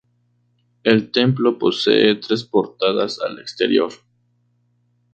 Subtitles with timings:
[0.83, 3.91] El templo posee tres portadas al exterior.